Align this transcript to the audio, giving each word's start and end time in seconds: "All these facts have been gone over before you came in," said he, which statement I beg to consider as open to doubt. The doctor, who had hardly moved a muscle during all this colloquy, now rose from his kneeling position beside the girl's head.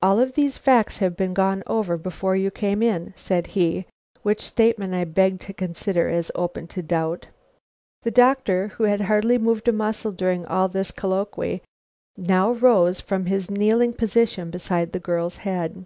"All 0.00 0.24
these 0.24 0.56
facts 0.56 0.96
have 1.04 1.18
been 1.18 1.34
gone 1.34 1.62
over 1.66 1.98
before 1.98 2.34
you 2.34 2.50
came 2.50 2.82
in," 2.82 3.12
said 3.14 3.48
he, 3.48 3.84
which 4.22 4.40
statement 4.40 4.94
I 4.94 5.04
beg 5.04 5.38
to 5.40 5.52
consider 5.52 6.08
as 6.08 6.30
open 6.34 6.66
to 6.68 6.80
doubt. 6.80 7.26
The 8.00 8.10
doctor, 8.10 8.68
who 8.68 8.84
had 8.84 9.02
hardly 9.02 9.36
moved 9.36 9.68
a 9.68 9.72
muscle 9.72 10.12
during 10.12 10.46
all 10.46 10.68
this 10.68 10.90
colloquy, 10.90 11.60
now 12.16 12.52
rose 12.52 13.00
from 13.02 13.26
his 13.26 13.50
kneeling 13.50 13.92
position 13.92 14.50
beside 14.50 14.92
the 14.92 14.98
girl's 14.98 15.36
head. 15.36 15.84